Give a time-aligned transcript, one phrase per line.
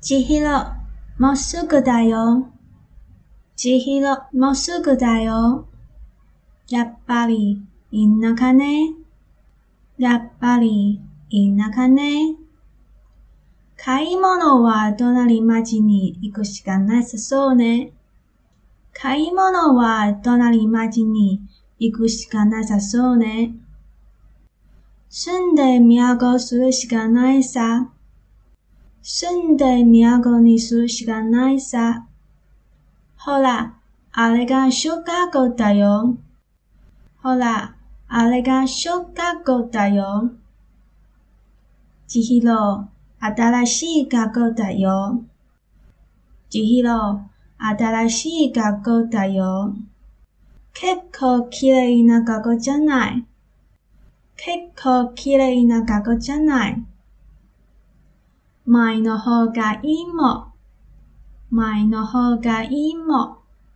[0.00, 0.76] 千尋、
[1.18, 2.48] もうすぐだよ。
[3.56, 5.66] 千尋、もうすぐだよ。
[6.68, 8.94] やっぱり、田舎ね。
[9.98, 11.00] やっぱり、
[11.30, 12.36] 田舎ね。
[13.76, 17.92] 買い物は隣町に行くしかなさそうね。
[18.92, 21.40] 買い物は隣町に
[21.80, 23.52] 行くしかなさそうね。
[25.08, 27.90] 住んで都するしかないさ。
[29.10, 32.06] 住んで都にするしかないさ。
[33.16, 33.74] ほら、
[34.12, 36.18] あれが小学校だよ。
[37.22, 37.74] ほら、
[38.06, 40.32] あれが小学校だよ。
[42.06, 42.88] 千尋、
[43.18, 45.24] 新しい学校だよ。
[46.50, 49.74] 千尋、新しい学校だよ。
[50.74, 53.24] 結構綺麗な学校じゃない。
[54.36, 56.84] 結構綺麗な学校じゃない。
[58.68, 60.52] 前の方がいいも。
[61.48, 63.38] 前の方がいいも。